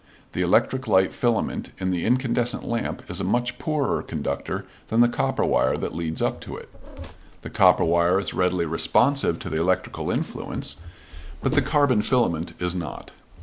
The 0.31 0.41
electric 0.41 0.87
light 0.87 1.13
filament 1.13 1.69
in 1.77 1.91
the 1.91 2.03
incandescent 2.05 2.63
lamp 2.63 3.03
is 3.07 3.19
a 3.19 3.23
much 3.23 3.59
poorer 3.59 4.01
conductor 4.01 4.65
than 4.87 4.99
the 5.01 5.07
copper 5.07 5.45
wire 5.45 5.75
that 5.77 5.93
leads 5.93 6.23
up 6.23 6.41
to 6.41 6.57
it. 6.57 6.73
The 7.43 7.51
copper 7.51 7.83
wire 7.83 8.19
is 8.19 8.33
readily 8.33 8.65
responsive 8.65 9.37
to 9.37 9.49
the 9.51 9.61
electrical 9.61 10.09
influence, 10.09 10.77
but 11.43 11.53
the 11.53 11.61
carbon 11.61 12.01
filament 12.01 12.53
is 12.59 12.73
not. 12.73 13.11